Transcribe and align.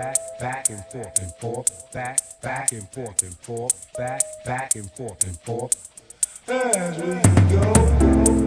back, 0.00 0.16
back 0.40 0.70
and 0.70 0.84
forth 0.86 1.18
and 1.20 1.32
forth, 1.34 1.92
back, 1.92 2.20
back 2.40 2.72
and 2.72 2.88
forth 2.88 3.22
and 3.22 3.34
forth, 3.34 3.92
back, 3.98 4.22
back 4.46 4.74
and 4.74 4.90
forth 4.92 5.26
and 5.26 5.36
forth. 5.40 5.88
As 6.48 6.96
we 6.96 7.12
go, 7.54 7.72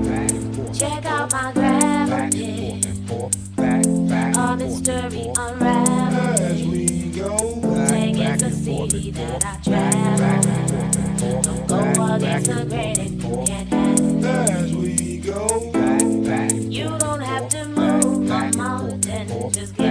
back 0.04 0.32
and 0.32 0.56
forth. 0.56 0.80
Check 0.80 1.06
out 1.06 1.32
my 1.32 1.52
gravity. 1.54 2.80
Back 2.82 2.86
and 2.86 3.08
forth 3.08 3.36
and 3.36 3.56
forth, 3.56 3.56
back, 3.56 3.84
back. 4.10 4.26
and 4.26 4.36
forth 4.36 4.58
mystery 4.58 5.32
unraveled. 5.38 6.40
As 6.40 6.64
we 6.66 7.12
go, 7.12 7.56
back, 7.62 7.90
take 7.90 8.18
back 8.18 8.36
it 8.36 8.40
to 8.40 8.52
see 8.52 9.12
that 9.12 9.46
I 9.46 9.58
travel. 9.64 10.58
Don't 11.68 11.96
go 11.96 12.14
against 12.16 12.50
the 12.50 12.66
grain 12.66 13.00
if 13.00 13.24
you 13.24 13.44
can't 13.46 13.70
handle. 13.70 14.26
As 14.26 14.76
we 14.76 15.18
go, 15.20 15.72
back, 15.72 16.02
back. 16.26 16.52
You 16.54 16.98
don't 16.98 17.22
have 17.22 17.48
to 17.50 17.66
move. 17.68 18.32
I'm 18.32 18.60
out 18.60 19.06
and 19.06 19.54
just. 19.54 19.83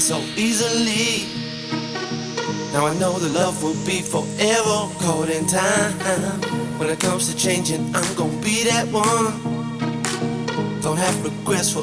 so 0.00 0.18
easily. 0.36 1.26
Now 2.72 2.86
I 2.86 2.94
know 2.98 3.18
the 3.18 3.28
love 3.30 3.62
will 3.62 3.74
be 3.86 4.02
forever 4.02 4.88
caught 5.00 5.30
in 5.30 5.46
time. 5.46 5.92
When 6.78 6.90
it 6.90 7.00
comes 7.00 7.28
to 7.32 7.36
changing, 7.36 7.94
I'm 7.94 8.14
gonna 8.16 8.42
be 8.42 8.64
that 8.64 8.86
one. 8.92 9.56
Don't 10.82 10.98
have 10.98 11.24
regrets 11.24 11.72
for 11.72 11.82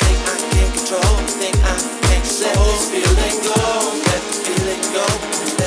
in 0.61 0.71
control. 0.71 1.17
Think 1.39 1.55
I 1.63 1.77
can't 2.05 2.09
let 2.09 2.23
this 2.23 2.43
oh, 2.55 2.89
feeling 2.91 3.37
go. 3.47 3.61
Let 4.05 4.21
this 4.27 4.39
feeling 4.45 4.83
go. 4.93 5.60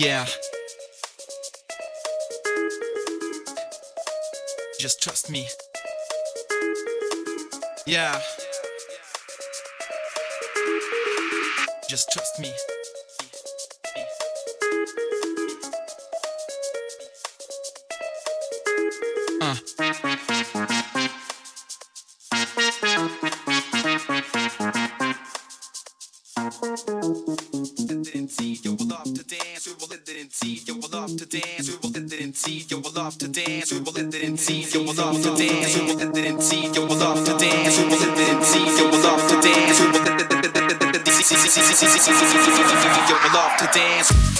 Yeah. 0.00 0.24
Just 4.78 5.02
trust 5.02 5.28
me. 5.30 5.46
Yeah. 7.86 8.18
Just 11.86 12.10
trust 12.12 12.40
me. 12.40 12.50
Uh. 19.42 20.09
We 30.42 30.62
will 30.68 30.88
love 30.92 31.16
to 31.16 31.26
dance, 31.26 31.68
we 31.68 31.76
will 31.82 31.90
let 31.90 32.12
it 32.12 32.20
in 32.20 32.32
tea. 32.32 32.64
Yo, 32.68 32.78
we 32.78 32.90
love 32.90 33.18
to 33.18 33.26
dance, 33.26 33.72
we 33.72 33.80
will 33.80 33.92
love 33.92 34.10
to 34.10 34.12
dance, 34.12 34.74
we 34.76 34.84
will 34.84 34.94
love 34.94 35.22
to 35.22 35.36
dance, 35.36 35.76
we 36.50 36.80
will 36.80 36.96
love 36.96 37.24
to 37.24 37.36
dance, 37.36 37.78
we 37.78 37.90
will 37.90 39.02
love 43.32 43.58
to 43.58 43.66
dance. 43.72 44.39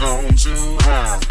Thank 0.00 1.29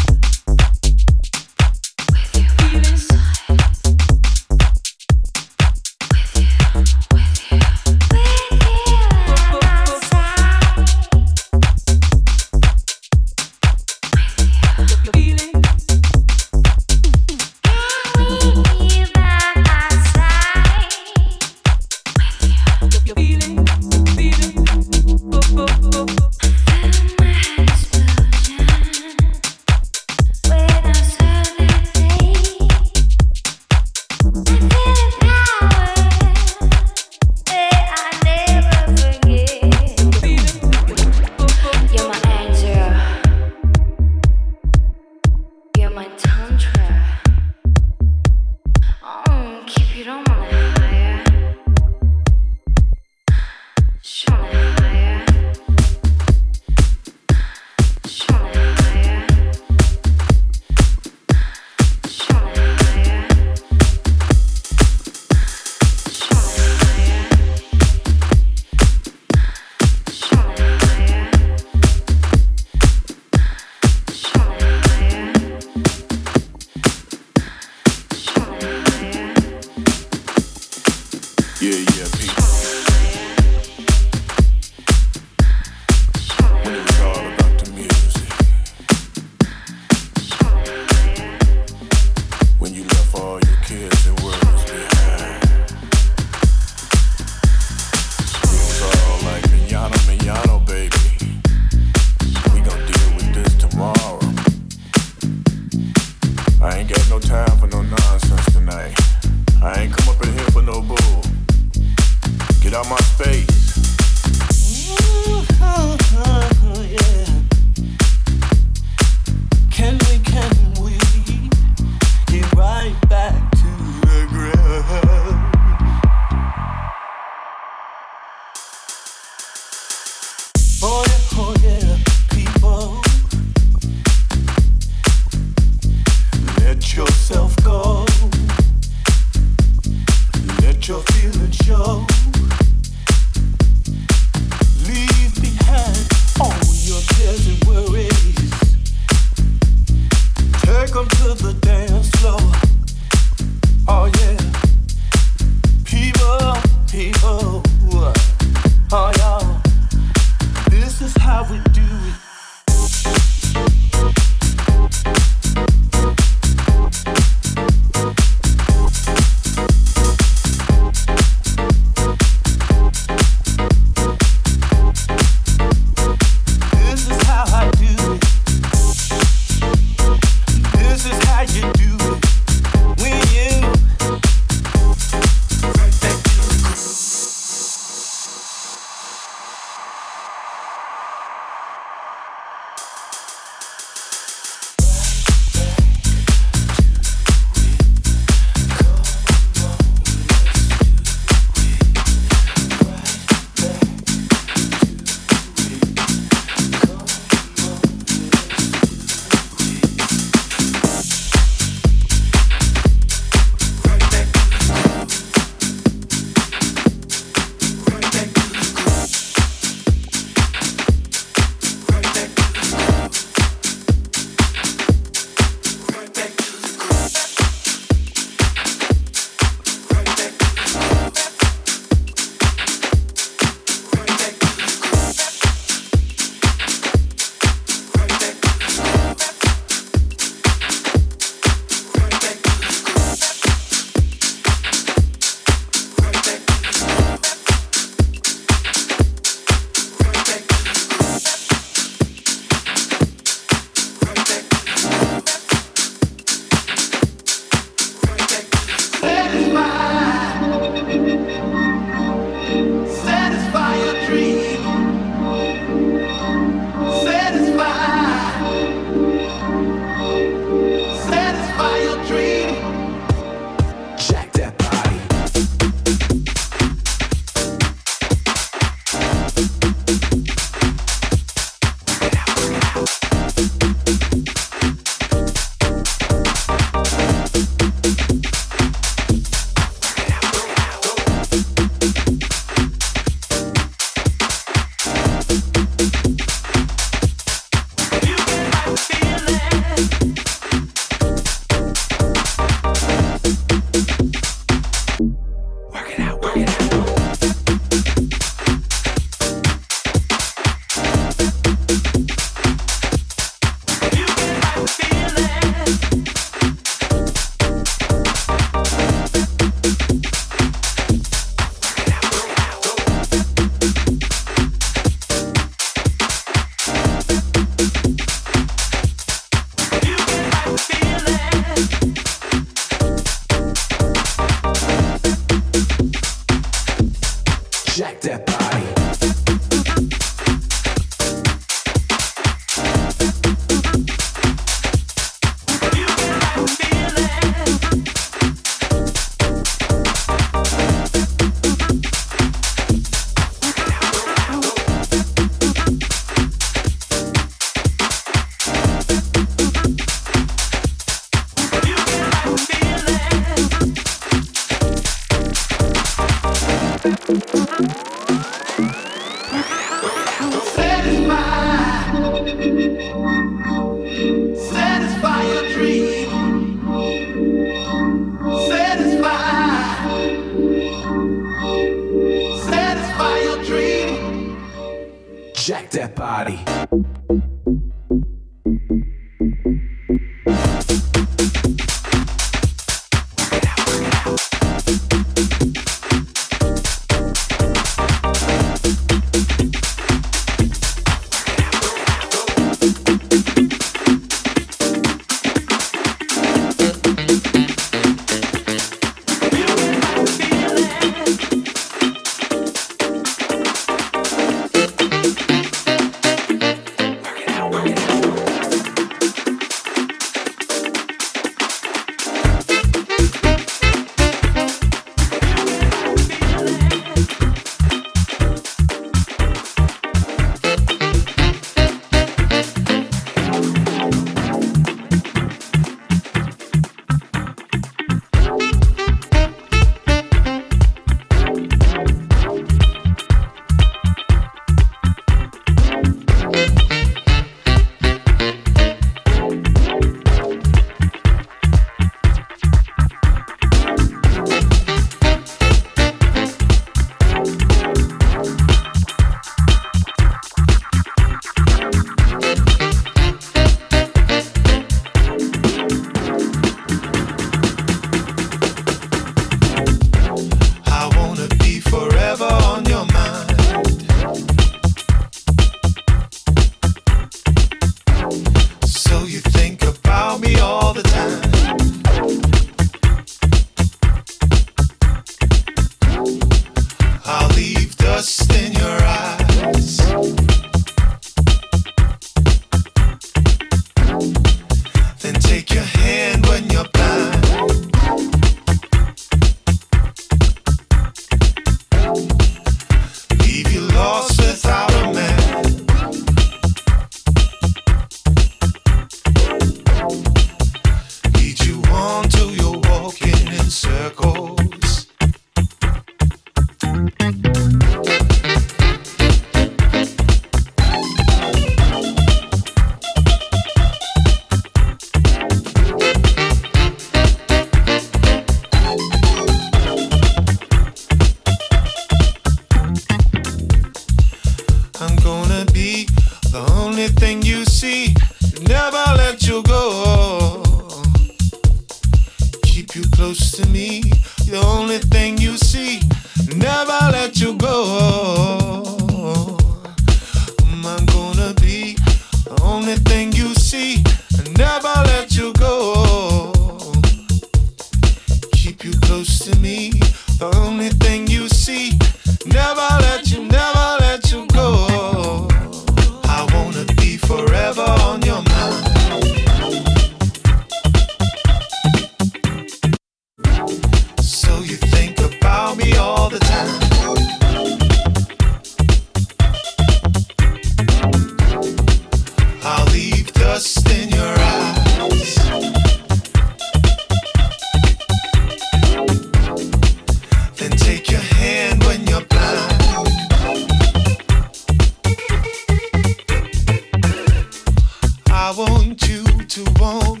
to 599.31 599.43
walk. 599.61 600.00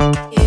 Yeah. 0.00 0.39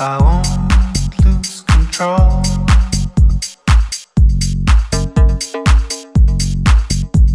I 0.00 0.16
won't 0.22 1.24
lose 1.24 1.62
control. 1.62 2.42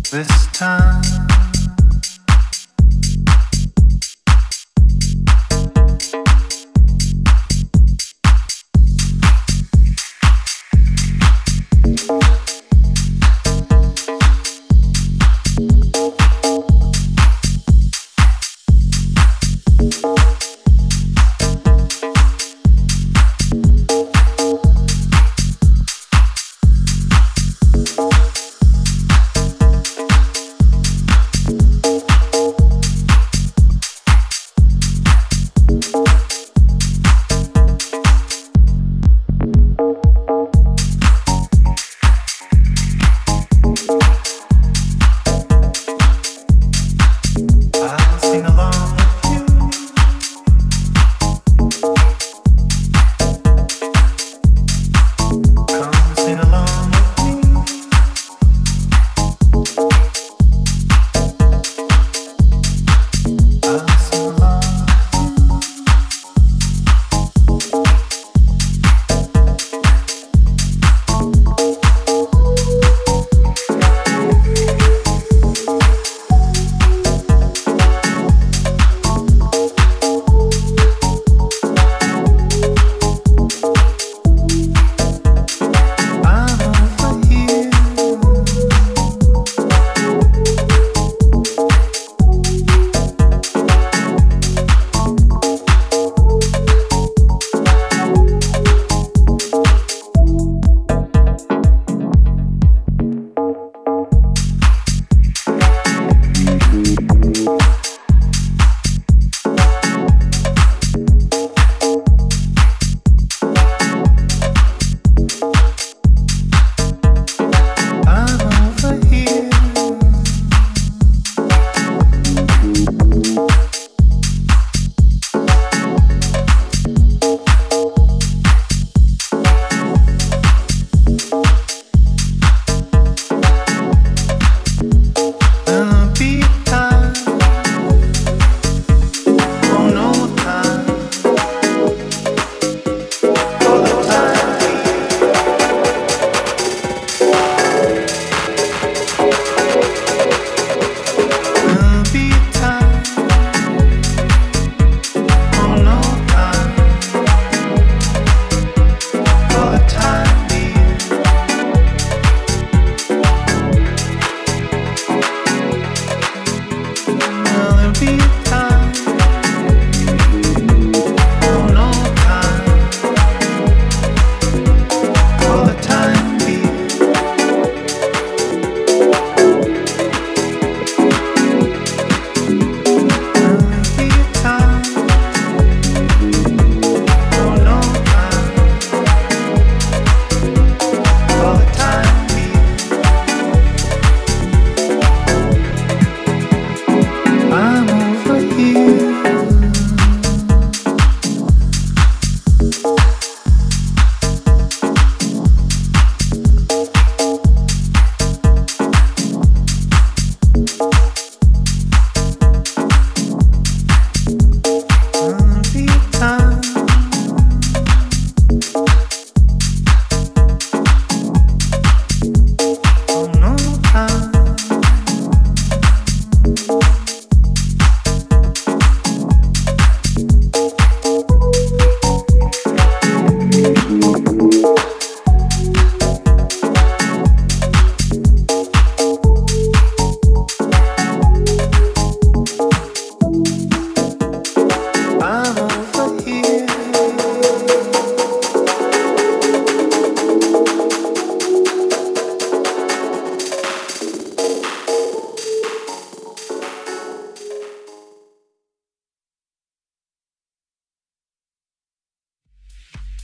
This 0.10 0.48
time. 0.54 1.23